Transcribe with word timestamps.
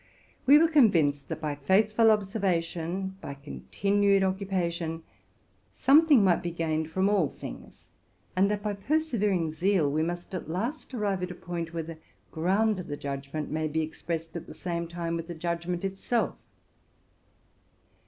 We 0.47 0.57
were 0.57 0.67
con 0.67 0.91
vineed, 0.91 1.27
that 1.27 1.39
by 1.41 1.53
faithful 1.53 2.09
observation, 2.09 3.17
by 3.21 3.35
continued 3.35 4.23
occupa 4.23 4.71
tion, 4.71 5.03
something 5.71 6.23
might 6.23 6.41
be 6.41 6.49
gained 6.49 6.89
from 6.89 7.07
all 7.07 7.29
things, 7.29 7.91
and 8.35 8.49
that 8.49 8.63
by 8.63 8.73
persevering 8.73 9.51
zeal 9.51 9.91
we 9.91 10.01
must 10.01 10.33
'at 10.33 10.49
last 10.49 10.95
arrive 10.95 11.21
at 11.21 11.29
a 11.29 11.35
point 11.35 11.71
where 11.71 11.83
the 11.83 11.99
ground 12.31 12.79
of 12.79 12.87
the 12.87 12.97
judgment 12.97 13.51
may 13.51 13.67
be 13.67 13.81
expressed 13.81 14.35
at 14.35 14.47
the 14.47 14.55
same 14.55 14.87
time 14.87 15.17
with 15.17 15.27
the 15.27 15.35
judgment 15.35 15.85
itself. 15.85 16.35